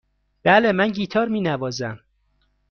بله، 0.43 0.71
من 0.71 0.87
گیتار 0.89 1.27
می 1.27 1.41
نوازم. 1.41 1.99